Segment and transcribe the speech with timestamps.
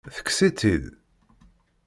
[0.15, 0.85] Tekkes-itt-id?